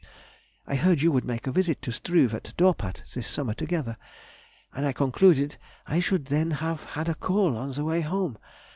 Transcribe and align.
I 0.65 0.73
heard 0.77 1.03
you 1.03 1.11
would 1.11 1.25
make 1.25 1.45
a 1.45 1.51
visit 1.51 1.79
to 1.83 1.91
Struve 1.91 2.33
at 2.33 2.55
Dorpat 2.57 3.03
this 3.13 3.27
summer 3.27 3.53
together, 3.53 3.97
and 4.73 4.83
I 4.83 4.93
concluded 4.93 5.57
I 5.85 5.99
should 5.99 6.25
then 6.25 6.49
have 6.57 6.81
had 6.83 7.07
a 7.07 7.13
call 7.13 7.55
on 7.55 7.73
the 7.73 7.83
way 7.85 8.01
home. 8.01 8.39